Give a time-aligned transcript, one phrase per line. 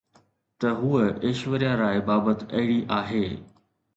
[0.59, 3.25] ته هوءَ ايشوريا راءِ بابت اهڙي آهي